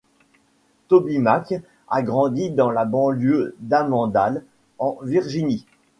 TobyMac 0.87 1.53
a 1.87 2.01
grandi 2.01 2.49
dans 2.49 2.71
la 2.71 2.85
banlieue 2.85 3.55
d'Annandale, 3.59 4.43
en 4.79 4.97
Virginie. 5.03 5.67